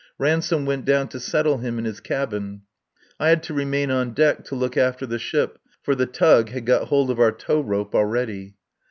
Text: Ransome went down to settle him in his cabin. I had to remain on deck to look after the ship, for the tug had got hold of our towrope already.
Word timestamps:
Ransome 0.17 0.65
went 0.65 0.85
down 0.85 1.09
to 1.09 1.19
settle 1.19 1.59
him 1.59 1.77
in 1.77 1.85
his 1.85 1.99
cabin. 1.99 2.63
I 3.19 3.29
had 3.29 3.43
to 3.43 3.53
remain 3.53 3.91
on 3.91 4.15
deck 4.15 4.43
to 4.45 4.55
look 4.55 4.75
after 4.75 5.05
the 5.05 5.19
ship, 5.19 5.59
for 5.83 5.93
the 5.93 6.07
tug 6.07 6.49
had 6.49 6.65
got 6.65 6.87
hold 6.87 7.11
of 7.11 7.19
our 7.19 7.31
towrope 7.31 7.93
already. 7.93 8.55